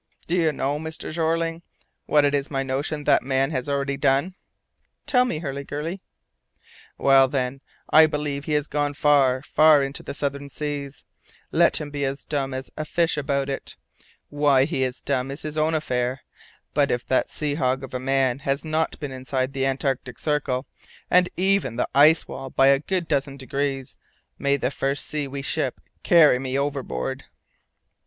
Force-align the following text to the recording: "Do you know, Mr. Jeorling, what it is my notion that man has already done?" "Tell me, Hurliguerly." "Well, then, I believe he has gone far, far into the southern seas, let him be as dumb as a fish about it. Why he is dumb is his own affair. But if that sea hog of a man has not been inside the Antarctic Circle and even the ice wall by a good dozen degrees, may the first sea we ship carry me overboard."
"Do 0.25 0.35
you 0.35 0.51
know, 0.51 0.79
Mr. 0.79 1.11
Jeorling, 1.11 1.61
what 2.07 2.25
it 2.25 2.33
is 2.33 2.49
my 2.49 2.63
notion 2.63 3.03
that 3.03 3.21
man 3.21 3.51
has 3.51 3.69
already 3.69 3.97
done?" 3.97 4.33
"Tell 5.05 5.25
me, 5.25 5.41
Hurliguerly." 5.41 6.01
"Well, 6.97 7.27
then, 7.27 7.61
I 7.87 8.07
believe 8.07 8.45
he 8.45 8.53
has 8.53 8.65
gone 8.65 8.95
far, 8.95 9.43
far 9.43 9.83
into 9.83 10.01
the 10.01 10.15
southern 10.15 10.49
seas, 10.49 11.05
let 11.51 11.77
him 11.79 11.91
be 11.91 12.03
as 12.03 12.25
dumb 12.25 12.51
as 12.51 12.71
a 12.75 12.83
fish 12.83 13.15
about 13.15 13.47
it. 13.47 13.77
Why 14.29 14.65
he 14.65 14.81
is 14.81 15.03
dumb 15.03 15.29
is 15.29 15.43
his 15.43 15.55
own 15.55 15.75
affair. 15.75 16.21
But 16.73 16.89
if 16.89 17.05
that 17.05 17.29
sea 17.29 17.53
hog 17.53 17.83
of 17.83 17.93
a 17.93 17.99
man 17.99 18.39
has 18.39 18.65
not 18.65 18.99
been 18.99 19.11
inside 19.11 19.53
the 19.53 19.67
Antarctic 19.67 20.17
Circle 20.17 20.65
and 21.11 21.29
even 21.37 21.75
the 21.75 21.87
ice 21.93 22.27
wall 22.27 22.49
by 22.49 22.69
a 22.69 22.79
good 22.79 23.07
dozen 23.07 23.37
degrees, 23.37 23.97
may 24.39 24.57
the 24.57 24.71
first 24.71 25.05
sea 25.05 25.27
we 25.27 25.43
ship 25.43 25.79
carry 26.01 26.39
me 26.39 26.57
overboard." 26.57 27.25